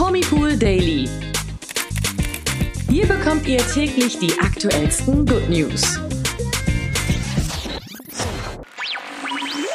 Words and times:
Promipool 0.00 0.56
Daily. 0.56 1.06
Hier 2.88 3.06
bekommt 3.06 3.46
ihr 3.46 3.58
täglich 3.58 4.18
die 4.18 4.32
aktuellsten 4.40 5.26
Good 5.26 5.50
News. 5.50 6.00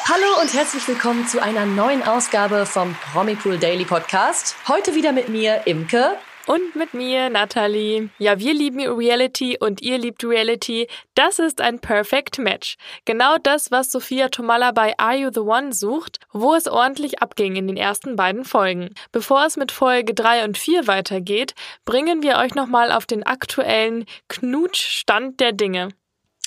Hallo 0.10 0.42
und 0.42 0.52
herzlich 0.52 0.88
willkommen 0.88 1.28
zu 1.28 1.44
einer 1.44 1.68
neuen 1.68 2.02
Ausgabe 2.02 2.66
vom 2.66 2.96
Promipool 3.14 3.60
Daily 3.60 3.86
Podcast. 3.86 4.56
Heute 4.68 4.96
wieder 4.96 5.12
mit 5.12 5.30
mir, 5.30 5.62
Imke. 5.68 6.18
Und 6.48 6.76
mit 6.76 6.94
mir, 6.94 7.32
Nathalie. 7.32 8.10
Ja, 8.20 8.38
wir 8.38 8.54
lieben 8.54 8.80
Reality 8.80 9.58
und 9.60 9.82
ihr 9.82 9.98
liebt 9.98 10.24
Reality. 10.24 10.88
Das 11.16 11.40
ist 11.40 11.60
ein 11.60 11.80
Perfect 11.80 12.38
Match. 12.38 12.78
Genau 13.06 13.38
das, 13.42 13.72
was 13.72 13.92
Sophia 13.92 14.30
Tomalla 14.30 14.72
bei 14.72 14.94
Are 15.00 15.16
You 15.16 15.32
the 15.34 15.40
One 15.40 15.74
sucht, 15.74 16.20
wo 16.32 16.54
es 16.54 16.68
ordentlich 16.68 17.20
abging 17.20 17.56
in 17.56 17.66
den 17.66 17.78
ersten 17.78 18.16
beiden 18.16 18.46
Folgen. 18.46 18.94
Bevor 19.12 19.44
es 19.46 19.58
mit 19.58 19.72
Folge 19.72 20.14
3 20.14 20.44
und 20.44 20.58
4 20.58 20.86
weitergeht, 20.86 21.56
bringen 21.84 22.22
wir 22.22 22.38
euch 22.38 22.54
nochmal 22.54 22.92
auf 22.92 23.08
den 23.08 23.24
aktuellen 23.24 24.06
Knutschstand 24.28 25.40
der 25.40 25.52
Dinge. 25.52 25.90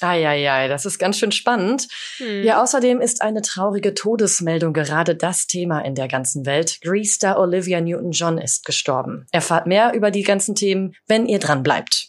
Eieiei, 0.02 0.69
das 0.69 0.87
ist 0.87 0.98
ganz 0.98 1.19
schön 1.19 1.33
spannend. 1.33 1.88
Hm. 2.19 2.45
Ja, 2.45 2.62
außerdem 2.62 3.01
ist 3.01 3.23
eine 3.23 3.43
traurige 3.43 3.95
Todesmeldung 3.95 4.73
gerade 4.73 5.15
das 5.15 5.47
Thema 5.47 5.80
in 5.80 5.95
der 5.95 6.09
ganzen 6.09 6.47
Welt. 6.47 6.79
Grease-Star 6.83 7.38
Olivia 7.38 7.80
Newton-John 7.80 8.38
ist 8.38 8.65
gestorben. 8.65 9.27
Erfahrt 9.33 9.66
mehr 9.66 9.93
über 9.95 10.11
die 10.11 10.23
ganzen 10.23 10.55
Themen, 10.55 10.95
wenn 11.07 11.27
ihr 11.27 11.38
dran 11.38 11.62
bleibt. 11.62 12.08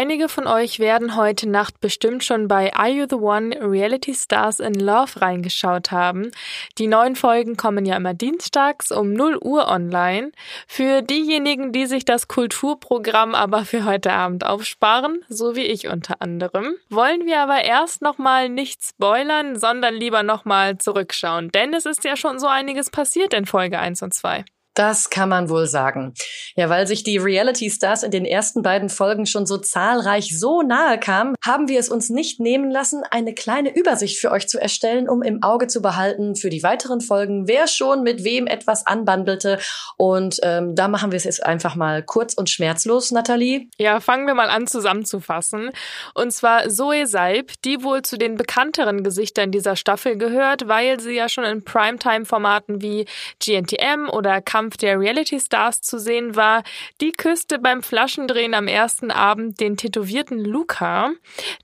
Einige 0.00 0.30
von 0.30 0.46
euch 0.46 0.78
werden 0.78 1.14
heute 1.14 1.46
Nacht 1.46 1.78
bestimmt 1.82 2.24
schon 2.24 2.48
bei 2.48 2.72
Are 2.72 2.88
You 2.88 3.04
the 3.06 3.16
One 3.16 3.54
Reality 3.60 4.14
Stars 4.14 4.58
in 4.58 4.72
Love 4.72 5.20
reingeschaut 5.20 5.90
haben. 5.90 6.30
Die 6.78 6.86
neuen 6.86 7.16
Folgen 7.16 7.58
kommen 7.58 7.84
ja 7.84 7.98
immer 7.98 8.14
dienstags 8.14 8.92
um 8.92 9.12
0 9.12 9.36
Uhr 9.42 9.68
online. 9.68 10.32
Für 10.66 11.02
diejenigen, 11.02 11.72
die 11.72 11.84
sich 11.84 12.06
das 12.06 12.28
Kulturprogramm 12.28 13.34
aber 13.34 13.66
für 13.66 13.84
heute 13.84 14.14
Abend 14.14 14.46
aufsparen, 14.46 15.22
so 15.28 15.54
wie 15.54 15.66
ich 15.66 15.88
unter 15.88 16.22
anderem, 16.22 16.76
wollen 16.88 17.26
wir 17.26 17.40
aber 17.40 17.62
erst 17.62 18.00
nochmal 18.00 18.48
nicht 18.48 18.82
spoilern, 18.82 19.58
sondern 19.58 19.92
lieber 19.92 20.22
nochmal 20.22 20.78
zurückschauen. 20.78 21.50
Denn 21.50 21.74
es 21.74 21.84
ist 21.84 22.04
ja 22.04 22.16
schon 22.16 22.38
so 22.38 22.46
einiges 22.46 22.88
passiert 22.88 23.34
in 23.34 23.44
Folge 23.44 23.78
1 23.78 24.00
und 24.00 24.14
2. 24.14 24.46
Das 24.74 25.10
kann 25.10 25.28
man 25.28 25.50
wohl 25.50 25.66
sagen. 25.66 26.14
Ja, 26.54 26.68
weil 26.68 26.86
sich 26.86 27.02
die 27.02 27.18
Reality 27.18 27.70
Stars 27.70 28.02
in 28.02 28.12
den 28.12 28.24
ersten 28.24 28.62
beiden 28.62 28.88
Folgen 28.88 29.26
schon 29.26 29.44
so 29.44 29.58
zahlreich 29.58 30.38
so 30.38 30.62
nahe 30.62 30.98
kamen, 30.98 31.34
haben 31.44 31.68
wir 31.68 31.80
es 31.80 31.88
uns 31.88 32.08
nicht 32.08 32.38
nehmen 32.38 32.70
lassen, 32.70 33.02
eine 33.10 33.34
kleine 33.34 33.74
Übersicht 33.74 34.18
für 34.18 34.30
euch 34.30 34.48
zu 34.48 34.60
erstellen, 34.60 35.08
um 35.08 35.22
im 35.22 35.42
Auge 35.42 35.66
zu 35.66 35.82
behalten 35.82 36.36
für 36.36 36.50
die 36.50 36.62
weiteren 36.62 37.00
Folgen, 37.00 37.48
wer 37.48 37.66
schon 37.66 38.02
mit 38.02 38.22
wem 38.22 38.46
etwas 38.46 38.86
anbandelte. 38.86 39.58
Und 39.96 40.38
ähm, 40.42 40.76
da 40.76 40.86
machen 40.86 41.10
wir 41.10 41.16
es 41.16 41.24
jetzt 41.24 41.44
einfach 41.44 41.74
mal 41.74 42.04
kurz 42.04 42.34
und 42.34 42.48
schmerzlos, 42.48 43.10
Nathalie. 43.10 43.68
Ja, 43.76 44.00
fangen 44.00 44.26
wir 44.26 44.34
mal 44.34 44.50
an 44.50 44.68
zusammenzufassen. 44.68 45.70
Und 46.14 46.32
zwar 46.32 46.68
Zoe 46.68 47.06
Seib, 47.06 47.52
die 47.64 47.82
wohl 47.82 48.02
zu 48.02 48.16
den 48.16 48.36
bekannteren 48.36 49.02
Gesichtern 49.02 49.50
dieser 49.50 49.74
Staffel 49.74 50.16
gehört, 50.16 50.68
weil 50.68 51.00
sie 51.00 51.16
ja 51.16 51.28
schon 51.28 51.44
in 51.44 51.64
Primetime-Formaten 51.64 52.80
wie 52.80 53.06
GNTM 53.40 54.08
oder 54.10 54.40
Kampf 54.40 54.59
Kampf 54.60 54.76
der 54.76 55.00
Reality 55.00 55.40
Stars 55.40 55.80
zu 55.80 55.98
sehen 55.98 56.36
war, 56.36 56.62
die 57.00 57.12
küsste 57.12 57.58
beim 57.58 57.82
Flaschendrehen 57.82 58.52
am 58.52 58.68
ersten 58.68 59.10
Abend 59.10 59.58
den 59.58 59.78
tätowierten 59.78 60.38
Luca. 60.38 61.12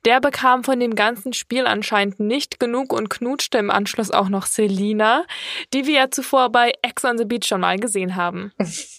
Der 0.06 0.18
bekam 0.18 0.64
von 0.64 0.80
dem 0.80 0.94
ganzen 0.94 1.34
Spiel 1.34 1.66
anscheinend 1.66 2.20
nicht 2.20 2.58
genug 2.58 2.94
und 2.94 3.10
knutschte 3.10 3.58
im 3.58 3.70
Anschluss 3.70 4.10
auch 4.10 4.30
noch 4.30 4.46
Selina, 4.46 5.26
die 5.74 5.86
wir 5.86 5.94
ja 5.94 6.10
zuvor 6.10 6.50
bei 6.50 6.72
Ex 6.80 7.04
on 7.04 7.18
the 7.18 7.26
Beach 7.26 7.44
schon 7.44 7.60
mal 7.60 7.78
gesehen 7.78 8.16
haben. 8.16 8.52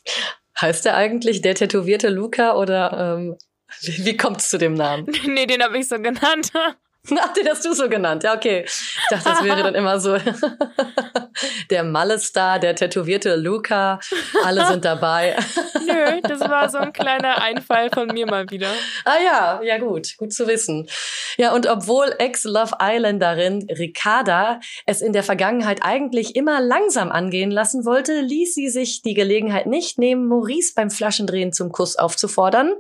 Heißt 0.61 0.85
er 0.85 0.95
eigentlich 0.95 1.41
der 1.41 1.55
tätowierte 1.55 2.09
Luca 2.09 2.55
oder 2.55 3.17
ähm, 3.17 3.35
wie, 3.81 4.15
kommt 4.15 4.41
es 4.41 4.49
zu 4.51 4.59
dem 4.59 4.75
Namen? 4.75 5.07
nee, 5.25 5.47
den 5.47 5.63
habe 5.63 5.79
ich 5.79 5.87
so 5.87 5.99
genannt. 5.99 6.51
Ach, 6.53 7.33
den 7.33 7.49
hast 7.49 7.65
du 7.65 7.73
so 7.73 7.89
genannt. 7.89 8.23
Ja, 8.23 8.35
okay. 8.35 8.63
Ich 8.67 9.07
dachte, 9.09 9.27
das 9.27 9.43
wäre 9.43 9.63
dann 9.63 9.73
immer 9.73 9.99
so 9.99 10.17
der 11.69 11.83
Malle-Star, 11.83 12.59
der 12.59 12.75
tätowierte 12.75 13.35
Luca. 13.35 13.99
Alle 14.43 14.65
sind 14.67 14.85
dabei. 14.85 15.35
Nö, 15.85 16.21
das 16.21 16.41
war 16.41 16.69
so 16.69 16.77
ein 16.77 16.93
kleiner 16.93 17.41
Einfall 17.41 17.89
von 17.93 18.07
mir 18.07 18.25
mal 18.25 18.49
wieder. 18.49 18.71
Ah 19.05 19.17
ja, 19.23 19.61
ja 19.63 19.77
gut. 19.77 20.17
Gut 20.17 20.33
zu 20.33 20.47
wissen. 20.47 20.87
Ja, 21.37 21.53
und 21.53 21.67
obwohl 21.67 22.13
Ex-Love 22.17 22.77
Islanderin 22.81 23.67
Ricarda 23.77 24.59
es 24.85 25.01
in 25.01 25.13
der 25.13 25.23
Vergangenheit 25.23 25.79
eigentlich 25.83 26.35
immer 26.35 26.61
langsam 26.61 27.11
angehen 27.11 27.51
lassen 27.51 27.85
wollte, 27.85 28.21
ließ 28.21 28.55
sie 28.55 28.69
sich 28.69 29.01
die 29.01 29.13
Gelegenheit 29.13 29.67
nicht 29.67 29.99
nehmen, 29.99 30.27
Maurice 30.27 30.73
beim 30.75 30.89
Flaschendrehen 30.89 31.53
zum 31.53 31.71
Kuss 31.71 31.95
aufzufordern. 31.95 32.73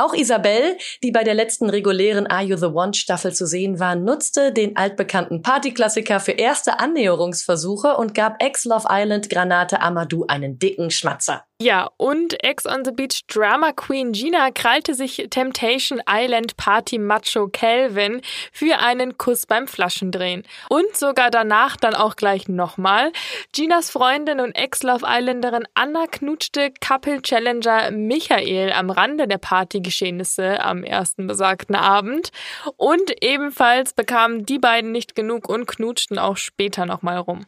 Auch 0.00 0.14
Isabelle, 0.14 0.78
die 1.02 1.10
bei 1.10 1.24
der 1.24 1.34
letzten 1.34 1.68
regulären 1.68 2.26
Are 2.26 2.42
You 2.42 2.56
the 2.56 2.66
One 2.66 2.94
Staffel 2.94 3.34
zu 3.34 3.46
sehen 3.46 3.78
war, 3.78 3.96
nutzte 3.96 4.50
den 4.50 4.74
altbekannten 4.76 5.42
Partyklassiker 5.42 6.20
für 6.20 6.32
erste 6.32 6.80
Annäherungsversuche 6.80 7.89
und 7.98 8.14
gab 8.14 8.42
Ex-Love 8.42 8.86
Island 8.90 9.30
Granate 9.30 9.80
Amadou 9.80 10.24
einen 10.26 10.58
dicken 10.58 10.90
Schmatzer. 10.90 11.44
Ja, 11.62 11.90
und 11.98 12.42
Ex 12.42 12.64
on 12.64 12.86
the 12.86 12.90
Beach 12.90 13.26
Drama 13.26 13.72
Queen 13.72 14.12
Gina 14.12 14.50
krallte 14.50 14.94
sich 14.94 15.26
Temptation 15.28 16.00
Island 16.08 16.56
Party 16.56 16.96
Macho 16.96 17.48
Calvin 17.48 18.22
für 18.50 18.78
einen 18.78 19.18
Kuss 19.18 19.44
beim 19.44 19.68
Flaschendrehen. 19.68 20.44
Und 20.70 20.96
sogar 20.96 21.30
danach 21.30 21.76
dann 21.76 21.94
auch 21.94 22.16
gleich 22.16 22.48
nochmal. 22.48 23.12
Ginas 23.52 23.90
Freundin 23.90 24.40
und 24.40 24.52
Ex-Love 24.52 25.04
Islanderin 25.06 25.64
Anna 25.74 26.06
knutschte 26.06 26.72
Couple 26.80 27.20
Challenger 27.20 27.90
Michael 27.90 28.72
am 28.72 28.88
Rande 28.88 29.28
der 29.28 29.36
Partygeschehnisse 29.36 30.64
am 30.64 30.82
ersten 30.82 31.26
besagten 31.26 31.76
Abend. 31.76 32.30
Und 32.78 33.22
ebenfalls 33.22 33.92
bekamen 33.92 34.46
die 34.46 34.58
beiden 34.58 34.92
nicht 34.92 35.14
genug 35.14 35.46
und 35.46 35.66
knutschten 35.66 36.18
auch 36.18 36.38
später 36.38 36.86
nochmal 36.86 37.18
rum. 37.18 37.44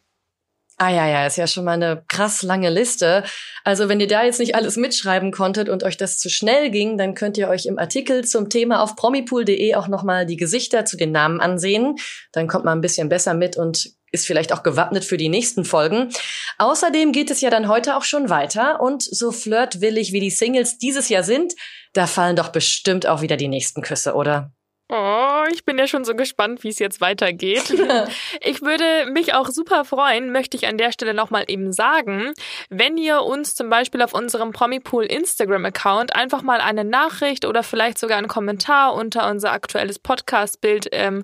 Ah 0.78 0.90
ja, 0.90 1.06
ja, 1.06 1.26
ist 1.26 1.36
ja 1.36 1.46
schon 1.46 1.64
mal 1.64 1.72
eine 1.72 2.04
krass 2.08 2.42
lange 2.42 2.70
Liste. 2.70 3.24
Also 3.62 3.88
wenn 3.88 4.00
ihr 4.00 4.08
da 4.08 4.24
jetzt 4.24 4.40
nicht 4.40 4.54
alles 4.54 4.76
mitschreiben 4.76 5.30
konntet 5.30 5.68
und 5.68 5.84
euch 5.84 5.96
das 5.96 6.18
zu 6.18 6.28
schnell 6.28 6.70
ging, 6.70 6.98
dann 6.98 7.14
könnt 7.14 7.38
ihr 7.38 7.48
euch 7.48 7.66
im 7.66 7.78
Artikel 7.78 8.24
zum 8.24 8.48
Thema 8.48 8.82
auf 8.82 8.96
promipool.de 8.96 9.74
auch 9.74 9.88
nochmal 9.88 10.26
die 10.26 10.36
Gesichter 10.36 10.84
zu 10.84 10.96
den 10.96 11.12
Namen 11.12 11.40
ansehen. 11.40 11.96
Dann 12.32 12.48
kommt 12.48 12.64
man 12.64 12.78
ein 12.78 12.80
bisschen 12.80 13.08
besser 13.08 13.34
mit 13.34 13.56
und 13.56 13.92
ist 14.10 14.26
vielleicht 14.26 14.52
auch 14.52 14.62
gewappnet 14.62 15.04
für 15.04 15.16
die 15.16 15.28
nächsten 15.28 15.64
Folgen. 15.64 16.10
Außerdem 16.58 17.12
geht 17.12 17.30
es 17.30 17.40
ja 17.40 17.50
dann 17.50 17.68
heute 17.68 17.96
auch 17.96 18.04
schon 18.04 18.28
weiter 18.28 18.80
und 18.80 19.02
so 19.02 19.32
flirtwillig 19.32 20.12
wie 20.12 20.20
die 20.20 20.30
Singles 20.30 20.78
dieses 20.78 21.08
Jahr 21.08 21.22
sind, 21.22 21.54
da 21.92 22.06
fallen 22.06 22.36
doch 22.36 22.48
bestimmt 22.48 23.06
auch 23.06 23.22
wieder 23.22 23.36
die 23.36 23.48
nächsten 23.48 23.82
Küsse, 23.82 24.14
oder? 24.14 24.52
Oh, 24.94 25.44
ich 25.50 25.64
bin 25.64 25.78
ja 25.78 25.86
schon 25.86 26.04
so 26.04 26.14
gespannt, 26.14 26.64
wie 26.64 26.68
es 26.68 26.78
jetzt 26.78 27.00
weitergeht. 27.00 27.70
ich 28.42 28.60
würde 28.60 29.10
mich 29.10 29.32
auch 29.32 29.48
super 29.48 29.86
freuen, 29.86 30.32
möchte 30.32 30.54
ich 30.54 30.66
an 30.66 30.76
der 30.76 30.92
Stelle 30.92 31.14
nochmal 31.14 31.44
eben 31.48 31.72
sagen, 31.72 32.34
wenn 32.68 32.98
ihr 32.98 33.22
uns 33.22 33.54
zum 33.54 33.70
Beispiel 33.70 34.02
auf 34.02 34.12
unserem 34.12 34.52
Promipool 34.52 35.06
Instagram-Account 35.06 36.14
einfach 36.14 36.42
mal 36.42 36.60
eine 36.60 36.84
Nachricht 36.84 37.46
oder 37.46 37.62
vielleicht 37.62 37.96
sogar 37.98 38.18
einen 38.18 38.28
Kommentar 38.28 38.92
unter 38.92 39.30
unser 39.30 39.52
aktuelles 39.52 39.98
Podcast-Bild 39.98 40.88
ähm, 40.92 41.22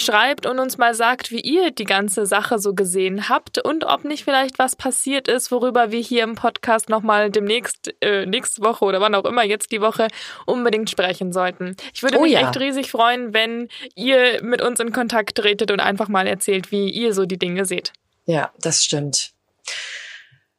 schreibt 0.00 0.46
und 0.46 0.60
uns 0.60 0.78
mal 0.78 0.94
sagt, 0.94 1.32
wie 1.32 1.40
ihr 1.40 1.72
die 1.72 1.86
ganze 1.86 2.24
Sache 2.24 2.60
so 2.60 2.72
gesehen 2.72 3.28
habt 3.28 3.58
und 3.58 3.84
ob 3.84 4.04
nicht 4.04 4.22
vielleicht 4.22 4.60
was 4.60 4.76
passiert 4.76 5.26
ist, 5.26 5.50
worüber 5.50 5.90
wir 5.90 6.00
hier 6.00 6.22
im 6.22 6.36
Podcast 6.36 6.88
nochmal 6.88 7.32
demnächst, 7.32 7.92
äh, 8.00 8.26
nächste 8.26 8.62
Woche 8.62 8.84
oder 8.84 9.00
wann 9.00 9.16
auch 9.16 9.24
immer 9.24 9.42
jetzt 9.42 9.72
die 9.72 9.80
Woche 9.80 10.06
unbedingt 10.46 10.88
sprechen 10.88 11.32
sollten. 11.32 11.74
Ich 11.92 12.04
würde 12.04 12.18
oh, 12.18 12.22
mich 12.22 12.34
ja. 12.34 12.42
echt 12.42 12.60
riesig 12.60 12.92
freuen, 12.92 13.07
freuen, 13.08 13.32
wenn 13.32 13.68
ihr 13.94 14.42
mit 14.42 14.62
uns 14.62 14.80
in 14.80 14.92
Kontakt 14.92 15.36
tretet 15.36 15.70
und 15.70 15.80
einfach 15.80 16.08
mal 16.08 16.26
erzählt, 16.26 16.70
wie 16.70 16.90
ihr 16.90 17.12
so 17.14 17.24
die 17.24 17.38
Dinge 17.38 17.64
seht. 17.64 17.92
Ja, 18.26 18.52
das 18.60 18.84
stimmt. 18.84 19.32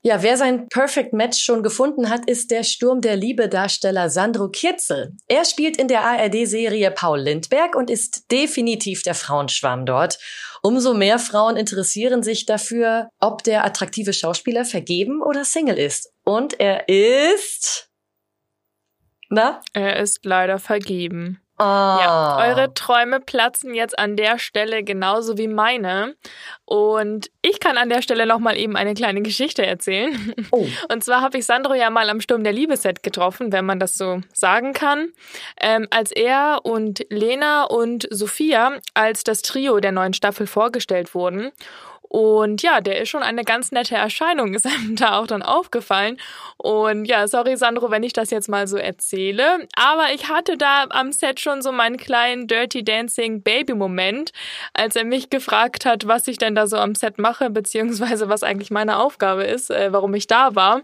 Ja, 0.01 0.23
wer 0.23 0.37
sein 0.37 0.69
Perfect 0.69 1.11
Match 1.11 1.43
schon 1.43 1.61
gefunden 1.61 2.09
hat, 2.09 2.27
ist 2.29 2.51
der 2.51 2.63
Sturm 2.63 3.01
der 3.01 3.17
Liebe-Darsteller 3.17 4.09
Sandro 4.09 4.47
Kirzel. 4.47 5.11
Er 5.27 5.43
spielt 5.43 5.75
in 5.75 5.89
der 5.89 6.05
ARD-Serie 6.05 6.89
Paul 6.91 7.19
Lindberg 7.19 7.75
und 7.75 7.89
ist 7.89 8.31
definitiv 8.31 9.03
der 9.03 9.13
Frauenschwarm 9.13 9.85
dort. 9.85 10.17
Umso 10.61 10.93
mehr 10.93 11.19
Frauen 11.19 11.57
interessieren 11.57 12.23
sich 12.23 12.45
dafür, 12.45 13.09
ob 13.19 13.43
der 13.43 13.65
attraktive 13.65 14.13
Schauspieler 14.13 14.63
vergeben 14.63 15.21
oder 15.21 15.43
Single 15.43 15.77
ist. 15.77 16.11
Und 16.23 16.59
er 16.59 16.87
ist... 16.87 17.89
Na? 19.29 19.61
Er 19.73 19.97
ist 19.97 20.23
leider 20.23 20.59
vergeben. 20.59 21.41
Oh. 21.61 21.63
Ja, 21.63 22.37
eure 22.39 22.73
Träume 22.73 23.19
platzen 23.19 23.73
jetzt 23.73 23.99
an 23.99 24.15
der 24.15 24.39
Stelle 24.39 24.81
genauso 24.81 25.37
wie 25.37 25.49
meine. 25.49 26.15
Und 26.63 27.29
ich 27.41 27.59
kann 27.59 27.77
an 27.77 27.89
der 27.89 28.01
Stelle 28.01 28.25
nochmal 28.25 28.55
eben 28.55 28.77
eine 28.77 28.93
kleine 28.93 29.21
Geschichte 29.21 29.65
erzählen. 29.65 30.33
Oh. 30.51 30.65
Und 30.91 31.03
zwar 31.03 31.21
habe 31.21 31.37
ich 31.37 31.45
Sandro 31.45 31.73
ja 31.73 31.89
mal 31.89 32.09
am 32.09 32.21
Sturm 32.21 32.45
der 32.45 32.53
Liebe-Set 32.53 33.03
getroffen, 33.03 33.51
wenn 33.51 33.65
man 33.65 33.77
das 33.77 33.97
so 33.97 34.21
sagen 34.33 34.71
kann. 34.71 35.09
Ähm, 35.59 35.87
als 35.89 36.13
er 36.13 36.61
und 36.63 37.05
Lena 37.09 37.63
und 37.63 38.07
Sophia 38.09 38.77
als 38.93 39.25
das 39.25 39.41
Trio 39.41 39.81
der 39.81 39.91
neuen 39.91 40.13
Staffel 40.13 40.47
vorgestellt 40.47 41.13
wurden. 41.13 41.51
Und 42.09 42.63
ja, 42.63 42.81
der 42.81 42.99
ist 42.99 43.09
schon 43.09 43.21
eine 43.21 43.43
ganz 43.43 43.71
nette 43.71 43.95
Erscheinung, 43.95 44.53
ist 44.55 44.65
einem 44.65 44.95
da 44.95 45.17
auch 45.19 45.27
dann 45.27 45.43
aufgefallen. 45.43 46.17
Und 46.57 47.05
ja, 47.05 47.27
sorry 47.27 47.55
Sandro, 47.55 47.91
wenn 47.91 48.03
ich 48.03 48.13
das 48.13 48.31
jetzt 48.31 48.49
mal 48.49 48.67
so 48.67 48.77
erzähle, 48.77 49.67
aber 49.75 50.07
ich 50.13 50.27
hatte 50.27 50.57
da 50.57 50.85
am 50.89 51.11
Set 51.11 51.39
schon 51.39 51.61
so 51.61 51.71
meinen 51.71 51.97
kleinen 51.97 52.47
Dirty 52.47 52.83
Dancing 52.83 53.43
Baby 53.43 53.75
Moment, 53.75 54.31
als 54.73 54.95
er 54.95 55.05
mich 55.05 55.29
gefragt 55.29 55.85
hat, 55.85 56.07
was 56.07 56.27
ich 56.27 56.39
denn 56.39 56.55
da 56.55 56.67
so 56.67 56.77
am 56.77 56.95
Set 56.95 57.19
mache, 57.19 57.49
beziehungsweise 57.51 58.27
was 58.27 58.43
eigentlich 58.43 58.71
meine 58.71 58.97
Aufgabe 58.97 59.43
ist, 59.43 59.69
äh, 59.69 59.93
warum 59.93 60.13
ich 60.15 60.27
da 60.27 60.55
war. 60.55 60.81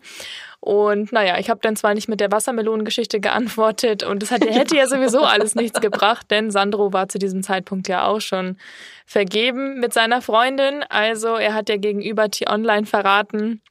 Und 0.59 1.11
naja, 1.11 1.37
ich 1.39 1.49
habe 1.49 1.59
dann 1.61 1.75
zwar 1.75 1.93
nicht 1.93 2.07
mit 2.07 2.19
der 2.19 2.31
Wassermelonengeschichte 2.31 3.19
geantwortet 3.19 4.03
und 4.03 4.21
das 4.21 4.31
hätte, 4.31 4.49
hätte 4.49 4.75
ja 4.75 4.87
sowieso 4.87 5.23
alles 5.23 5.55
nichts 5.55 5.79
gebracht, 5.81 6.31
denn 6.31 6.51
Sandro 6.51 6.93
war 6.93 7.07
zu 7.09 7.19
diesem 7.19 7.43
Zeitpunkt 7.43 7.87
ja 7.87 8.05
auch 8.05 8.21
schon 8.21 8.57
vergeben 9.05 9.79
mit 9.79 9.93
seiner 9.93 10.21
Freundin. 10.21 10.83
Also 10.89 11.35
er 11.35 11.53
hat 11.53 11.69
ja 11.69 11.77
gegenüber 11.77 12.29
T-Online 12.29 12.85
verraten, 12.85 13.61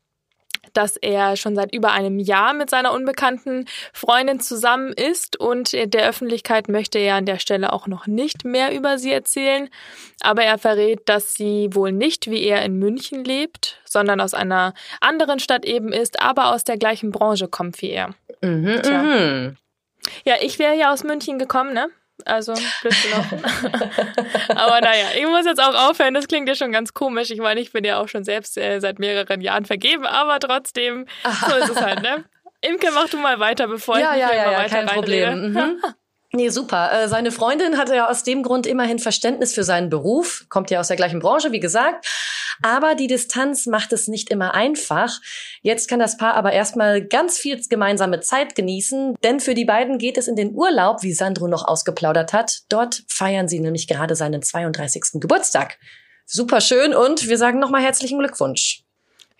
dass 0.76 0.96
er 0.96 1.36
schon 1.36 1.56
seit 1.56 1.74
über 1.74 1.92
einem 1.92 2.18
Jahr 2.18 2.52
mit 2.52 2.70
seiner 2.70 2.92
unbekannten 2.92 3.66
Freundin 3.92 4.40
zusammen 4.40 4.92
ist 4.92 5.38
und 5.38 5.72
der 5.72 6.08
Öffentlichkeit 6.08 6.68
möchte 6.68 6.98
er 6.98 7.16
an 7.16 7.26
der 7.26 7.38
Stelle 7.38 7.72
auch 7.72 7.86
noch 7.86 8.06
nicht 8.06 8.44
mehr 8.44 8.74
über 8.74 8.98
sie 8.98 9.12
erzählen. 9.12 9.68
Aber 10.20 10.42
er 10.42 10.58
verrät, 10.58 11.08
dass 11.08 11.34
sie 11.34 11.68
wohl 11.72 11.92
nicht 11.92 12.30
wie 12.30 12.42
er 12.42 12.62
in 12.64 12.78
München 12.78 13.24
lebt, 13.24 13.80
sondern 13.84 14.20
aus 14.20 14.34
einer 14.34 14.74
anderen 15.00 15.38
Stadt 15.38 15.64
eben 15.64 15.92
ist, 15.92 16.20
aber 16.20 16.52
aus 16.52 16.64
der 16.64 16.76
gleichen 16.76 17.10
Branche 17.10 17.48
kommt 17.48 17.80
wie 17.82 17.90
er. 17.90 18.10
Mhm, 18.40 18.80
Tja. 18.82 19.02
Mhm. 19.02 19.56
Ja, 20.24 20.34
ich 20.40 20.58
wäre 20.58 20.76
ja 20.76 20.92
aus 20.92 21.04
München 21.04 21.38
gekommen, 21.38 21.72
ne? 21.72 21.88
Also 22.24 22.54
blöd 22.54 22.94
gelaufen. 23.02 23.42
Aber 24.48 24.80
naja, 24.80 25.06
ich 25.16 25.26
muss 25.26 25.44
jetzt 25.44 25.62
auch 25.62 25.90
aufhören. 25.90 26.14
Das 26.14 26.28
klingt 26.28 26.48
ja 26.48 26.54
schon 26.54 26.72
ganz 26.72 26.94
komisch. 26.94 27.30
Ich 27.30 27.40
meine, 27.40 27.60
ich 27.60 27.72
bin 27.72 27.84
ja 27.84 27.98
auch 27.98 28.08
schon 28.08 28.24
selbst 28.24 28.56
äh, 28.56 28.80
seit 28.80 28.98
mehreren 28.98 29.40
Jahren 29.40 29.64
vergeben, 29.64 30.06
aber 30.06 30.38
trotzdem, 30.38 31.06
so 31.48 31.56
ist 31.56 31.70
es 31.70 31.80
halt, 31.80 32.02
ne? 32.02 32.24
Imke, 32.62 32.88
mach 32.94 33.08
du 33.10 33.18
mal 33.18 33.40
weiter, 33.40 33.68
bevor 33.68 33.98
ja, 33.98 34.14
ich 34.14 34.20
ja, 34.20 34.34
ja, 34.34 34.44
mal 34.44 34.52
ja, 34.52 34.58
weiter 34.58 34.76
kein 34.76 34.86
Problem. 34.86 35.52
Mhm. 35.52 35.82
Nee, 36.34 36.48
super. 36.48 36.90
Äh, 36.92 37.08
seine 37.08 37.30
Freundin 37.30 37.78
hatte 37.78 37.94
ja 37.94 38.10
aus 38.10 38.24
dem 38.24 38.42
Grund 38.42 38.66
immerhin 38.66 38.98
Verständnis 38.98 39.54
für 39.54 39.62
seinen 39.62 39.88
Beruf, 39.88 40.46
kommt 40.48 40.68
ja 40.68 40.80
aus 40.80 40.88
der 40.88 40.96
gleichen 40.96 41.20
Branche, 41.20 41.52
wie 41.52 41.60
gesagt. 41.60 42.08
Aber 42.60 42.96
die 42.96 43.06
Distanz 43.06 43.66
macht 43.66 43.92
es 43.92 44.08
nicht 44.08 44.30
immer 44.30 44.52
einfach. 44.52 45.20
Jetzt 45.62 45.88
kann 45.88 46.00
das 46.00 46.16
Paar 46.16 46.34
aber 46.34 46.52
erstmal 46.52 47.04
ganz 47.04 47.38
viel 47.38 47.60
gemeinsame 47.68 48.18
Zeit 48.18 48.56
genießen, 48.56 49.14
denn 49.22 49.38
für 49.38 49.54
die 49.54 49.64
beiden 49.64 49.98
geht 49.98 50.18
es 50.18 50.26
in 50.26 50.34
den 50.34 50.54
Urlaub, 50.54 51.04
wie 51.04 51.12
Sandro 51.12 51.46
noch 51.46 51.68
ausgeplaudert 51.68 52.32
hat. 52.32 52.62
Dort 52.68 53.04
feiern 53.08 53.46
sie 53.46 53.60
nämlich 53.60 53.86
gerade 53.86 54.16
seinen 54.16 54.42
32. 54.42 55.20
Geburtstag. 55.20 55.78
Super 56.26 56.60
schön 56.60 56.94
und 56.94 57.28
wir 57.28 57.38
sagen 57.38 57.60
nochmal 57.60 57.82
herzlichen 57.82 58.18
Glückwunsch. 58.18 58.83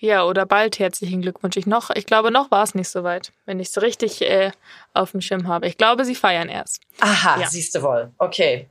Ja, 0.04 0.26
oder 0.26 0.44
bald 0.44 0.78
herzlichen 0.78 1.22
Glückwunsch. 1.22 1.56
Ich, 1.56 1.64
noch, 1.64 1.88
ich 1.88 2.04
glaube, 2.04 2.30
noch 2.30 2.50
war 2.50 2.62
es 2.62 2.74
nicht 2.74 2.90
so 2.90 3.04
weit, 3.04 3.32
wenn 3.46 3.58
ich 3.58 3.68
es 3.68 3.80
richtig 3.80 4.20
äh, 4.20 4.50
auf 4.92 5.12
dem 5.12 5.22
Schirm 5.22 5.48
habe. 5.48 5.66
Ich 5.66 5.78
glaube, 5.78 6.04
sie 6.04 6.14
feiern 6.14 6.50
erst. 6.50 6.82
Aha, 7.00 7.40
ja. 7.40 7.46
siehst 7.48 7.74
du 7.74 7.82
wohl. 7.82 8.12
Okay. 8.18 8.68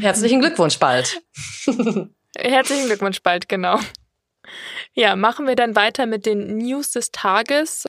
Herzlichen 0.00 0.38
Glückwunsch 0.38 0.78
bald. 0.78 1.20
herzlichen 2.38 2.86
Glückwunsch 2.86 3.20
bald, 3.20 3.48
genau. 3.48 3.80
Ja, 4.94 5.16
machen 5.16 5.48
wir 5.48 5.56
dann 5.56 5.74
weiter 5.74 6.06
mit 6.06 6.24
den 6.24 6.56
News 6.58 6.92
des 6.92 7.10
Tages. 7.10 7.86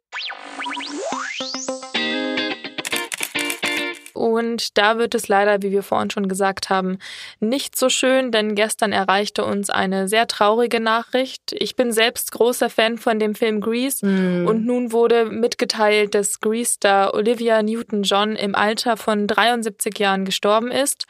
Und 4.18 4.78
da 4.78 4.98
wird 4.98 5.16
es 5.16 5.28
leider, 5.28 5.62
wie 5.62 5.72
wir 5.72 5.84
vorhin 5.84 6.10
schon 6.10 6.28
gesagt 6.28 6.69
haben, 6.69 6.98
nicht 7.40 7.78
so 7.78 7.90
schön, 7.90 8.31
denn 8.31 8.56
gestern 8.56 8.92
erreichte 8.92 9.46
uns 9.46 9.69
eine 9.69 10.08
sehr 10.08 10.28
traurige 10.28 10.80
Nachricht. 10.80 11.54
Ich 11.54 11.75
bin 11.75 11.92
selbst 11.92 12.31
großer 12.31 12.69
Fan 12.69 12.98
von 12.98 13.19
dem 13.19 13.36
Film 13.36 13.62
Grease 13.62 14.06
mm. 14.06 14.48
und 14.48 14.66
nun 14.66 14.92
wurde 14.92 15.25
mitgeteilt, 15.25 16.16
dass 16.16 16.42
Grease-Star 16.42 17.14
Olivia 17.14 17.62
Newton-John 17.62 18.36
im 18.36 18.56
Alter 18.56 18.98
von 18.98 19.28
73 19.28 19.98
Jahren 20.00 20.25
gestorben 20.25 20.72
ist. 20.72 21.06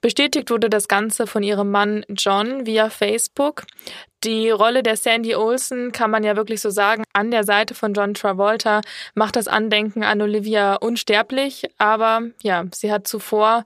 Bestätigt 0.00 0.50
wurde 0.50 0.70
das 0.70 0.88
Ganze 0.88 1.26
von 1.26 1.42
ihrem 1.42 1.70
Mann 1.70 2.04
John 2.08 2.64
via 2.64 2.88
Facebook. 2.88 3.64
Die 4.24 4.50
Rolle 4.50 4.82
der 4.82 4.96
Sandy 4.96 5.34
Olsen 5.34 5.92
kann 5.92 6.10
man 6.10 6.24
ja 6.24 6.36
wirklich 6.36 6.60
so 6.60 6.70
sagen, 6.70 7.04
an 7.12 7.30
der 7.30 7.44
Seite 7.44 7.74
von 7.74 7.92
John 7.92 8.14
Travolta 8.14 8.80
macht 9.14 9.36
das 9.36 9.48
Andenken 9.48 10.02
an 10.02 10.22
Olivia 10.22 10.76
unsterblich, 10.76 11.64
aber 11.78 12.22
ja, 12.42 12.64
sie 12.72 12.90
hat 12.92 13.06
zuvor 13.06 13.64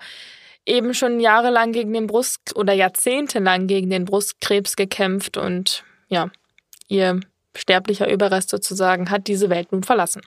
eben 0.66 0.94
schon 0.94 1.20
jahrelang 1.20 1.72
gegen 1.72 1.92
den 1.92 2.06
Brust 2.06 2.56
oder 2.56 2.72
jahrzehntelang 2.72 3.66
gegen 3.66 3.90
den 3.90 4.04
Brustkrebs 4.04 4.76
gekämpft 4.76 5.36
und 5.36 5.84
ja, 6.08 6.31
ihr 6.88 7.20
sterblicher 7.56 8.10
Überrest 8.10 8.50
sozusagen 8.50 9.10
hat 9.10 9.28
diese 9.28 9.50
Welt 9.50 9.72
nun 9.72 9.82
verlassen. 9.82 10.22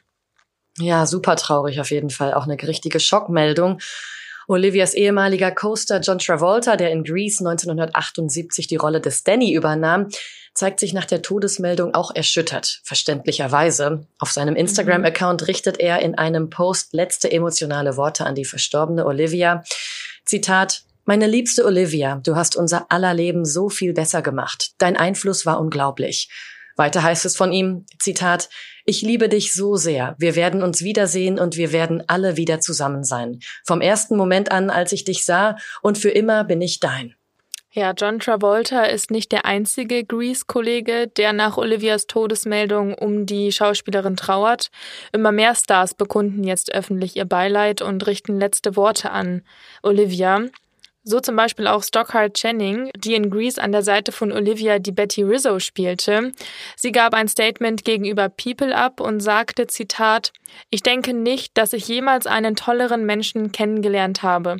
Ja, 0.80 1.06
super 1.06 1.36
traurig 1.36 1.80
auf 1.80 1.90
jeden 1.90 2.12
Fall. 2.12 2.34
Auch 2.34 2.44
eine 2.44 2.62
richtige 2.62 3.00
Schockmeldung. 3.00 3.80
Olivias 4.48 4.94
ehemaliger 4.94 5.52
Coaster 5.52 6.00
John 6.00 6.20
Travolta, 6.20 6.78
der 6.78 6.92
in 6.92 7.04
Grease 7.04 7.40
1978 7.40 8.68
die 8.68 8.78
Rolle 8.78 9.02
des 9.02 9.24
Danny 9.24 9.54
übernahm, 9.54 10.08
zeigt 10.54 10.80
sich 10.80 10.94
nach 10.94 11.06
der 11.06 11.22
Todesmeldung 11.22 11.94
auch 11.94 12.16
erschüttert, 12.16 12.80
verständlicherweise. 12.84 14.08
Auf 14.18 14.32
seinem 14.32 14.54
mhm. 14.54 14.62
Instagram-Account 14.62 15.48
richtet 15.48 15.80
er 15.80 16.00
in 16.00 16.18
einem 16.18 16.50
Post 16.50 16.94
letzte 16.94 17.32
emotionale 17.32 17.98
Worte 17.98 18.26
an 18.26 18.36
die 18.36 18.46
verstorbene 18.46 19.06
Olivia. 19.06 19.64
Zitat, 20.26 20.82
meine 21.06 21.28
liebste 21.28 21.64
Olivia, 21.64 22.20
du 22.24 22.36
hast 22.36 22.56
unser 22.56 22.92
aller 22.92 23.14
Leben 23.14 23.46
so 23.46 23.70
viel 23.70 23.94
besser 23.94 24.22
gemacht. 24.22 24.72
Dein 24.78 24.98
Einfluss 24.98 25.46
war 25.46 25.60
unglaublich. 25.60 26.30
Weiter 26.76 27.04
heißt 27.04 27.26
es 27.26 27.36
von 27.36 27.52
ihm, 27.52 27.86
Zitat, 28.00 28.50
ich 28.88 29.02
liebe 29.02 29.28
dich 29.28 29.54
so 29.54 29.76
sehr. 29.76 30.16
Wir 30.18 30.36
werden 30.36 30.64
uns 30.64 30.82
wiedersehen 30.82 31.40
und 31.40 31.58
wir 31.58 31.74
werden 31.74 32.04
alle 32.08 32.38
wieder 32.38 32.62
zusammen 32.62 33.04
sein. 33.04 33.40
Vom 33.66 33.82
ersten 33.82 34.16
Moment 34.16 34.52
an, 34.52 34.70
als 34.70 34.94
ich 34.94 35.04
dich 35.04 35.26
sah 35.26 35.58
und 35.82 35.98
für 35.98 36.10
immer 36.10 36.46
bin 36.46 36.62
ich 36.62 36.80
dein. 36.80 37.14
Ja, 37.74 37.92
John 37.92 38.20
Travolta 38.20 38.86
ist 38.86 39.12
nicht 39.12 39.34
der 39.34 39.46
einzige 39.46 40.06
Grease-Kollege, 40.06 41.08
der 41.10 41.34
nach 41.34 41.58
Olivias 41.58 42.08
Todesmeldung 42.08 42.96
um 42.96 43.26
die 43.26 43.52
Schauspielerin 43.52 44.16
trauert. 44.16 44.72
Immer 45.12 45.34
mehr 45.34 45.54
Stars 45.54 45.94
bekunden 45.94 46.46
jetzt 46.46 46.74
öffentlich 46.74 47.18
ihr 47.18 47.26
Beileid 47.26 47.82
und 47.82 48.08
richten 48.08 48.40
letzte 48.40 48.78
Worte 48.78 49.12
an 49.12 49.44
Olivia. 49.84 50.46
So 51.10 51.22
zum 51.22 51.38
Beispiel 51.38 51.68
auch 51.68 51.84
Stockhart 51.84 52.34
Channing, 52.34 52.92
die 52.98 53.16
in 53.16 53.30
Grease 53.30 53.62
an 53.62 53.72
der 53.72 53.82
Seite 53.82 54.12
von 54.12 54.34
Olivia 54.34 54.78
die 54.78 54.92
Betty 54.92 55.24
Rizzo 55.24 55.58
spielte. 55.60 56.34
Sie 56.76 56.92
gab 56.92 57.14
ein 57.14 57.30
Statement 57.30 57.86
gegenüber 57.86 58.28
People 58.28 58.76
ab 58.76 59.00
und 59.00 59.22
sagte, 59.22 59.68
Zitat, 59.68 60.34
ich 60.70 60.84
denke 60.84 61.14
nicht, 61.14 61.58
dass 61.58 61.72
ich 61.72 61.88
jemals 61.88 62.28
einen 62.28 62.58
tolleren 62.58 63.06
Menschen 63.06 63.54
kennengelernt 63.54 64.22
habe. 64.22 64.58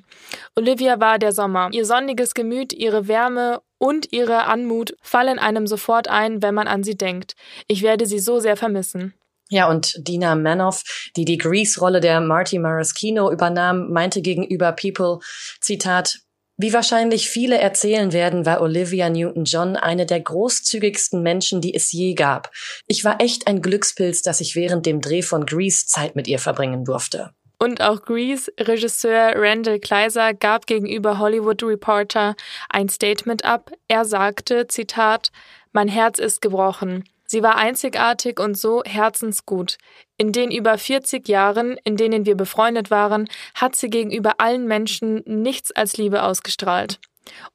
Olivia 0.56 1.02
war 1.02 1.20
der 1.20 1.34
Sommer. 1.34 1.68
Ihr 1.74 1.84
sonniges 1.84 2.34
Gemüt, 2.34 2.72
ihre 2.72 3.10
Wärme 3.10 3.60
und 3.78 4.14
ihre 4.14 4.46
Anmut 4.46 4.96
fallen 5.02 5.40
einem 5.40 5.68
sofort 5.68 6.08
ein, 6.08 6.42
wenn 6.42 6.56
man 6.56 6.70
an 6.70 6.82
sie 6.82 6.96
denkt. 6.96 7.36
Ich 7.68 7.82
werde 7.82 8.06
sie 8.06 8.20
so 8.20 8.40
sehr 8.40 8.56
vermissen. 8.56 9.14
Ja, 9.50 9.70
und 9.70 9.96
Dina 9.98 10.36
Manoff, 10.36 11.10
die 11.18 11.26
die 11.26 11.38
Grease-Rolle 11.38 12.00
der 12.00 12.22
Marty 12.22 12.58
Maraschino 12.58 13.32
übernahm, 13.32 13.92
meinte 13.92 14.22
gegenüber 14.22 14.72
People, 14.74 15.20
Zitat, 15.62 16.20
wie 16.58 16.74
wahrscheinlich 16.74 17.30
viele 17.30 17.60
erzählen 17.60 18.14
werden, 18.14 18.46
war 18.46 18.62
Olivia 18.62 19.10
Newton-John 19.10 19.76
eine 19.76 20.08
der 20.08 20.20
großzügigsten 20.20 21.22
Menschen, 21.22 21.62
die 21.62 21.76
es 21.76 21.92
je 21.92 22.16
gab. 22.16 22.52
Ich 22.88 23.06
war 23.06 23.22
echt 23.22 23.46
ein 23.46 23.62
Glückspilz, 23.62 24.24
dass 24.24 24.42
ich 24.42 24.56
während 24.56 24.88
dem 24.88 25.00
Dreh 25.00 25.22
von 25.22 25.46
Grease 25.46 25.86
Zeit 25.86 26.16
mit 26.16 26.28
ihr 26.28 26.40
verbringen 26.40 26.84
durfte. 26.84 27.32
Und 27.60 27.82
auch 27.82 28.04
Grease-Regisseur 28.04 29.34
Randall 29.36 29.80
Kleiser 29.80 30.34
gab 30.34 30.68
gegenüber 30.68 31.20
Hollywood 31.20 31.64
Reporter 31.64 32.36
ein 32.70 32.90
Statement 32.90 33.46
ab. 33.46 33.72
Er 33.88 34.06
sagte, 34.06 34.68
Zitat, 34.68 35.32
Mein 35.72 35.88
Herz 35.88 36.20
ist 36.20 36.42
gebrochen. 36.42 37.04
Sie 37.28 37.44
war 37.44 37.58
einzigartig 37.58 38.40
und 38.40 38.58
so 38.58 38.84
herzensgut. 38.86 39.78
In 40.18 40.32
den 40.32 40.50
über 40.50 40.78
40 40.78 41.28
Jahren, 41.28 41.78
in 41.84 41.98
denen 41.98 42.26
wir 42.26 42.36
befreundet 42.36 42.90
waren, 42.90 43.28
hat 43.54 43.76
sie 43.76 43.90
gegenüber 43.90 44.36
allen 44.40 44.66
Menschen 44.66 45.24
nichts 45.26 45.72
als 45.72 45.98
Liebe 45.98 46.24
ausgestrahlt. 46.24 47.00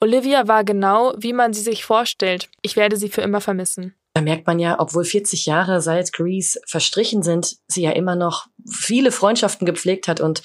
Olivia 0.00 0.46
war 0.46 0.64
genau, 0.64 1.14
wie 1.16 1.32
man 1.32 1.54
sie 1.54 1.62
sich 1.62 1.84
vorstellt. 1.84 2.50
Ich 2.60 2.76
werde 2.76 2.96
sie 2.96 3.08
für 3.08 3.22
immer 3.22 3.40
vermissen. 3.40 3.94
Da 4.14 4.20
merkt 4.20 4.46
man 4.46 4.58
ja, 4.58 4.78
obwohl 4.78 5.04
40 5.04 5.46
Jahre 5.46 5.80
seit 5.80 6.12
Grease 6.12 6.60
verstrichen 6.66 7.22
sind, 7.22 7.56
sie 7.66 7.82
ja 7.82 7.92
immer 7.92 8.14
noch 8.14 8.46
viele 8.70 9.10
Freundschaften 9.10 9.64
gepflegt 9.66 10.06
hat 10.06 10.20
und 10.20 10.42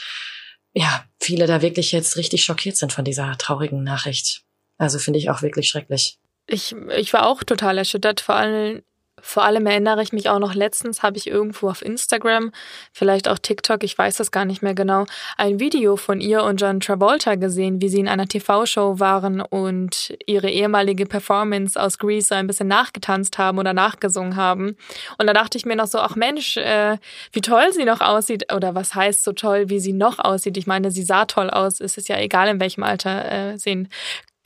ja, 0.74 1.04
viele 1.20 1.48
da 1.48 1.62
wirklich 1.62 1.92
jetzt 1.92 2.16
richtig 2.16 2.46
schockiert 2.46 2.78
sind 2.78 2.94
von 2.94 3.04
dieser 3.04 3.38
traurigen 3.38 3.84
Nachricht. 3.84 4.44
Also 4.78 5.00
finde 5.00 5.20
ich 5.20 5.30
auch 5.30 5.42
wirklich 5.42 5.68
schrecklich. 5.68 6.18
Ich, 6.46 6.74
ich 6.96 7.12
war 7.12 7.26
auch 7.26 7.44
total 7.44 7.78
erschüttert, 7.78 8.22
vor 8.22 8.36
allem 8.36 8.84
Vor 9.20 9.44
allem 9.44 9.66
erinnere 9.66 10.04
ich 10.04 10.14
mich 10.14 10.30
auch 10.30 10.38
noch 10.38 10.54
letztens, 10.54 11.02
habe 11.02 11.18
ich 11.18 11.28
irgendwo 11.28 11.70
auf 11.70 11.82
Instagram, 11.82 12.52
vielleicht 12.94 13.28
auch 13.28 13.40
TikTok, 13.40 13.84
ich 13.84 13.98
weiß 13.98 14.18
das 14.18 14.32
gar 14.32 14.46
nicht 14.46 14.62
mehr 14.62 14.76
genau, 14.76 15.06
ein 15.38 15.60
Video 15.60 15.98
von 15.98 16.22
ihr 16.22 16.44
und 16.44 16.62
John 16.62 16.80
Travolta 16.80 17.36
gesehen, 17.36 17.82
wie 17.82 17.90
sie 17.90 18.00
in 18.00 18.08
einer 18.08 18.28
TV-Show 18.28 19.00
waren 19.00 19.42
und 19.42 20.16
ihre 20.28 20.50
ehemalige 20.50 21.08
Performance 21.08 21.82
aus 21.82 21.98
Grease 21.98 22.28
so 22.28 22.36
ein 22.36 22.48
bisschen 22.48 22.68
nachgetanzt 22.68 23.38
haben 23.38 23.58
oder 23.58 23.74
nachgesungen 23.74 24.36
haben. 24.36 24.76
Und 25.18 25.28
da 25.28 25.34
dachte 25.34 25.58
ich 25.58 25.66
mir 25.66 25.76
noch 25.76 25.88
so, 25.88 26.00
ach 26.00 26.16
Mensch, 26.16 26.58
äh, 26.58 26.98
wie 27.32 27.42
toll 27.42 27.72
sie 27.72 27.86
noch 27.86 28.02
aussieht. 28.02 28.54
Oder 28.54 28.76
was 28.76 28.96
heißt 28.96 29.24
so 29.24 29.34
toll, 29.34 29.70
wie 29.70 29.80
sie 29.80 29.94
noch 29.94 30.20
aussieht? 30.20 30.58
Ich 30.58 30.68
meine, 30.68 30.92
sie 30.92 31.04
sah 31.04 31.26
toll 31.26 31.50
aus. 31.50 31.80
Es 31.80 31.98
ist 31.98 32.10
ja 32.10 32.20
egal, 32.20 32.50
in 32.50 32.60
welchem 32.60 32.84
Alter 32.84 33.32
äh, 33.32 33.58
sehen 33.58 33.90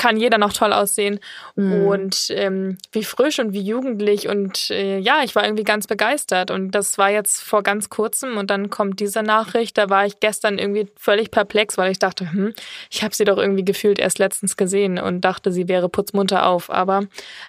kann 0.01 0.17
jeder 0.17 0.39
noch 0.39 0.51
toll 0.51 0.73
aussehen 0.73 1.19
mhm. 1.55 1.85
und 1.85 2.25
ähm, 2.31 2.79
wie 2.91 3.03
frisch 3.03 3.37
und 3.37 3.53
wie 3.53 3.61
jugendlich 3.61 4.27
und 4.27 4.71
äh, 4.71 4.97
ja, 4.97 5.21
ich 5.23 5.35
war 5.35 5.43
irgendwie 5.43 5.63
ganz 5.63 5.85
begeistert 5.85 6.49
und 6.49 6.71
das 6.71 6.97
war 6.97 7.11
jetzt 7.11 7.43
vor 7.43 7.61
ganz 7.61 7.91
kurzem 7.91 8.37
und 8.37 8.49
dann 8.49 8.71
kommt 8.71 8.99
diese 8.99 9.21
Nachricht, 9.21 9.77
da 9.77 9.91
war 9.91 10.07
ich 10.07 10.19
gestern 10.19 10.57
irgendwie 10.57 10.87
völlig 10.95 11.29
perplex, 11.29 11.77
weil 11.77 11.91
ich 11.91 11.99
dachte, 11.99 12.31
hm, 12.31 12.51
ich 12.89 13.03
habe 13.03 13.13
sie 13.13 13.25
doch 13.25 13.37
irgendwie 13.37 13.63
gefühlt 13.63 13.99
erst 13.99 14.17
letztens 14.17 14.57
gesehen 14.57 14.97
und 14.97 15.21
dachte, 15.21 15.51
sie 15.51 15.67
wäre 15.67 15.87
putzmunter 15.87 16.47
auf, 16.47 16.71
aber 16.71 17.03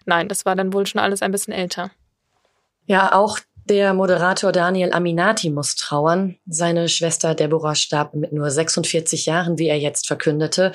nein, 0.05 0.29
das 0.29 0.45
war 0.45 0.55
dann 0.55 0.75
wohl 0.75 0.87
schon 0.87 1.01
alles 1.01 1.23
ein 1.23 1.33
bisschen 1.33 1.55
älter. 1.55 1.91
Ja, 2.85 3.15
auch 3.15 3.39
der 3.65 3.95
Moderator 3.95 4.53
Daniel 4.53 4.93
Aminati 4.93 5.49
muss 5.49 5.77
trauern. 5.77 6.37
Seine 6.47 6.91
Schwester 6.91 7.35
Deborah 7.35 7.77
starb 7.77 8.13
mit 8.13 8.33
nur 8.33 8.51
46 8.51 9.25
Jahren, 9.25 9.57
wie 9.57 9.69
er 9.69 9.79
jetzt 9.79 10.07
verkündete. 10.07 10.73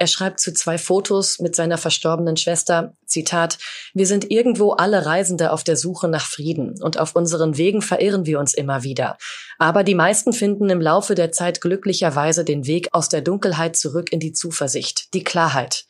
Er 0.00 0.06
schreibt 0.06 0.40
zu 0.40 0.54
zwei 0.54 0.78
Fotos 0.78 1.40
mit 1.40 1.54
seiner 1.54 1.76
verstorbenen 1.76 2.38
Schwester, 2.38 2.94
Zitat, 3.04 3.58
Wir 3.92 4.06
sind 4.06 4.30
irgendwo 4.30 4.72
alle 4.72 5.04
Reisende 5.04 5.52
auf 5.52 5.62
der 5.62 5.76
Suche 5.76 6.08
nach 6.08 6.24
Frieden 6.24 6.82
und 6.82 6.98
auf 6.98 7.14
unseren 7.14 7.58
Wegen 7.58 7.82
verirren 7.82 8.24
wir 8.24 8.40
uns 8.40 8.54
immer 8.54 8.82
wieder. 8.82 9.18
Aber 9.58 9.84
die 9.84 9.94
meisten 9.94 10.32
finden 10.32 10.70
im 10.70 10.80
Laufe 10.80 11.14
der 11.14 11.32
Zeit 11.32 11.60
glücklicherweise 11.60 12.46
den 12.46 12.66
Weg 12.66 12.88
aus 12.92 13.10
der 13.10 13.20
Dunkelheit 13.20 13.76
zurück 13.76 14.10
in 14.10 14.20
die 14.20 14.32
Zuversicht, 14.32 15.12
die 15.12 15.22
Klarheit. 15.22 15.84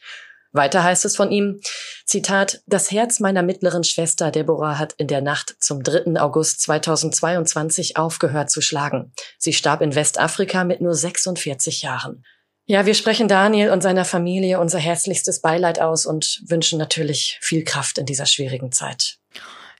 Weiter 0.50 0.83
heißt 0.83 1.05
es 1.05 1.14
von 1.14 1.31
ihm, 1.31 1.61
Zitat, 2.05 2.62
das 2.67 2.90
Herz 2.90 3.21
meiner 3.21 3.45
mittleren 3.45 3.85
Schwester 3.85 4.33
Deborah 4.33 4.76
hat 4.76 4.93
in 4.95 5.07
der 5.07 5.21
Nacht 5.21 5.55
zum 5.61 5.85
3. 5.85 6.21
August 6.21 6.62
2022 6.62 7.97
aufgehört 7.97 8.50
zu 8.50 8.61
schlagen. 8.61 9.12
Sie 9.38 9.52
starb 9.52 9.83
in 9.83 9.95
Westafrika 9.95 10.64
mit 10.64 10.81
nur 10.81 10.95
46 10.95 11.83
Jahren. 11.83 12.25
Ja, 12.70 12.86
wir 12.86 12.94
sprechen 12.94 13.26
Daniel 13.26 13.70
und 13.72 13.82
seiner 13.82 14.04
Familie 14.04 14.60
unser 14.60 14.78
herzlichstes 14.78 15.40
Beileid 15.40 15.80
aus 15.80 16.06
und 16.06 16.40
wünschen 16.46 16.78
natürlich 16.78 17.36
viel 17.40 17.64
Kraft 17.64 17.98
in 17.98 18.06
dieser 18.06 18.26
schwierigen 18.26 18.70
Zeit. 18.70 19.18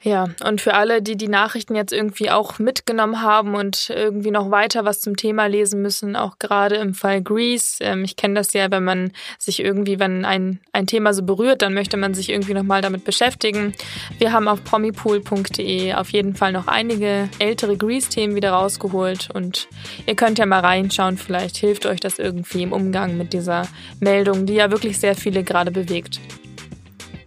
Ja, 0.03 0.31
und 0.45 0.63
für 0.63 0.73
alle, 0.73 1.03
die 1.03 1.17
die 1.19 1.29
Nachrichten 1.29 1.75
jetzt 1.75 1.93
irgendwie 1.93 2.31
auch 2.31 2.59
mitgenommen 2.59 3.21
haben 3.21 3.55
und 3.55 3.91
irgendwie 3.91 4.31
noch 4.31 4.51
weiter 4.51 4.87
was 4.87 5.03
zum 5.03 5.15
Thema 5.15 5.45
lesen 5.45 5.83
müssen, 5.83 6.17
auch 6.17 6.39
gerade 6.39 6.77
im 6.77 6.95
Fall 6.95 7.21
Grease. 7.23 7.77
Ähm, 7.81 8.03
ich 8.03 8.17
kenne 8.17 8.35
das 8.35 8.55
ja, 8.55 8.71
wenn 8.71 8.83
man 8.83 9.13
sich 9.39 9.61
irgendwie, 9.61 9.99
wenn 9.99 10.25
ein, 10.25 10.59
ein 10.73 10.87
Thema 10.87 11.13
so 11.13 11.23
berührt, 11.23 11.61
dann 11.61 11.75
möchte 11.75 11.99
man 11.99 12.15
sich 12.15 12.31
irgendwie 12.31 12.55
nochmal 12.55 12.81
damit 12.81 13.05
beschäftigen. 13.05 13.75
Wir 14.19 14.33
haben 14.33 14.49
auf 14.49 14.65
promipool.de 14.65 15.93
auf 15.93 16.09
jeden 16.11 16.35
Fall 16.35 16.53
noch 16.53 16.67
einige 16.67 17.29
ältere 17.39 17.77
Grease-Themen 17.77 18.35
wieder 18.35 18.53
rausgeholt 18.53 19.29
und 19.35 19.69
ihr 20.07 20.17
könnt 20.17 20.39
ja 20.39 20.47
mal 20.47 20.61
reinschauen. 20.61 21.19
Vielleicht 21.19 21.59
hilft 21.59 21.85
euch 21.85 22.01
das 22.01 22.19
irgendwie 22.19 22.63
im 22.63 22.73
Umgang 22.73 23.19
mit 23.19 23.35
dieser 23.35 23.69
Meldung, 24.01 24.47
die 24.47 24.55
ja 24.55 24.71
wirklich 24.71 24.99
sehr 24.99 25.15
viele 25.15 25.45
gerade 25.45 25.71
bewegt. 25.71 26.21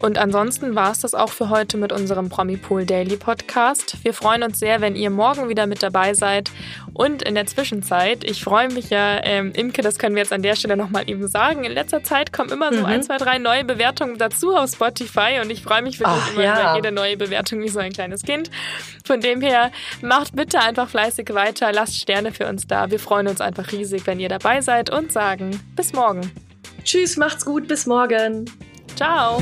Und 0.04 0.18
ansonsten 0.18 0.76
war 0.76 0.92
es 0.92 1.00
das 1.00 1.16
auch 1.16 1.30
für 1.30 1.48
heute 1.50 1.78
mit 1.78 1.94
unserem 1.94 2.28
Promipool 2.28 2.86
Daily 2.86 3.16
Podcast. 3.16 4.04
Wir 4.04 4.14
freuen 4.14 4.44
uns 4.44 4.60
sehr, 4.60 4.82
wenn 4.82 4.98
ihr 4.98 5.10
morgen 5.10 5.48
wieder 5.48 5.66
mit 5.66 5.82
dabei 5.82 6.14
seid. 6.14 6.52
Und 6.92 7.22
in 7.22 7.36
der 7.36 7.46
Zwischenzeit, 7.46 8.26
ich 8.26 8.44
freue 8.44 8.68
mich 8.68 8.90
ja, 8.90 9.24
ähm, 9.24 9.54
Imke, 9.54 9.82
das 9.82 9.98
können 9.98 10.16
wir 10.16 10.24
jetzt 10.24 10.34
an 10.34 10.42
der 10.42 10.58
Stelle 10.58 10.76
nochmal 10.76 11.10
eben 11.10 11.30
sagen. 11.30 11.64
In 11.64 11.72
letzter 11.72 12.04
Zeit 12.04 12.34
kommen 12.34 12.52
immer 12.52 12.74
so 12.74 12.82
mhm. 12.82 12.86
ein, 12.86 13.02
zwei, 13.02 13.16
drei 13.16 13.38
neue 13.38 13.64
Bewertungen 13.64 14.18
dazu 14.18 14.54
auf 14.54 14.72
Spotify 14.72 15.40
und 15.42 15.50
ich 15.50 15.64
freue 15.64 15.82
mich 15.82 16.02
wirklich 16.02 16.22
Ach, 16.22 16.34
immer 16.34 16.44
ja. 16.44 16.60
über 16.60 16.76
jede 16.76 16.92
neue 16.92 17.16
Bewertung 17.16 17.62
wie 17.62 17.70
so 17.70 17.80
ein 17.80 17.94
kleines 17.94 18.24
Kind. 18.24 18.52
Von 19.06 19.22
dem 19.22 19.40
her, 19.40 19.72
macht 20.02 20.36
bitte 20.36 20.60
einfach 20.60 20.90
fleißig 20.90 21.34
weiter, 21.34 21.72
lasst 21.72 21.98
Sterne 21.98 22.34
für 22.34 22.48
uns 22.48 22.68
da. 22.68 22.92
Wir 22.92 23.00
freuen 23.00 23.30
uns 23.30 23.40
einfach 23.40 23.72
riesig, 23.72 24.06
wenn 24.06 24.20
ihr 24.20 24.28
dabei 24.28 24.60
seid 24.60 24.90
und 24.90 25.14
sagen 25.14 25.58
bis 25.78 25.94
morgen. 25.94 26.30
Tschüss, 26.84 27.16
macht's 27.16 27.46
gut, 27.46 27.70
bis 27.70 27.86
morgen. 27.86 28.52
Ciao. 28.98 29.42